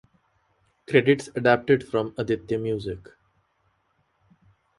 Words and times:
Credits 0.89 1.29
adapted 1.35 1.87
from 1.87 2.15
Aditya 2.17 2.57
Music. 2.57 3.09